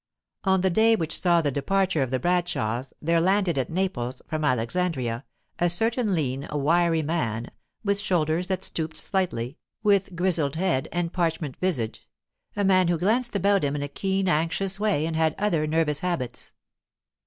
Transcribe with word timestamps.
On 0.45 0.61
the 0.61 0.71
day 0.71 0.95
which 0.95 1.19
saw 1.19 1.41
the 1.41 1.51
departure 1.51 2.01
of 2.01 2.09
the 2.09 2.17
Bradshaws, 2.17 2.91
there 3.03 3.21
landed 3.21 3.55
at 3.59 3.69
Naples, 3.69 4.19
from 4.27 4.43
Alexandria, 4.43 5.23
a 5.59 5.69
certain 5.69 6.15
lean, 6.15 6.47
wiry 6.51 7.03
man, 7.03 7.51
with 7.83 7.99
shoulders 7.99 8.47
that 8.47 8.63
stooped 8.63 8.97
slightly, 8.97 9.59
with 9.83 10.15
grizzled 10.15 10.55
head 10.55 10.89
and 10.91 11.13
parchment 11.13 11.55
visage; 11.57 12.09
a 12.55 12.63
man 12.63 12.87
who 12.87 12.97
glanced 12.97 13.35
about 13.35 13.63
him 13.63 13.75
in 13.75 13.83
a 13.83 13.87
keen, 13.87 14.27
anxious 14.27 14.79
way, 14.79 15.05
and 15.05 15.15
had 15.15 15.35
other 15.37 15.67
nervous 15.67 15.99
habits. 15.99 16.53